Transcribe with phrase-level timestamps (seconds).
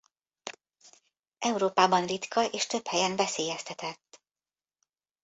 [1.39, 4.21] Európában ritka és több helyen veszélyeztetett.